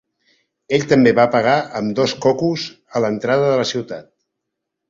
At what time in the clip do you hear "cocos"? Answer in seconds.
2.25-2.65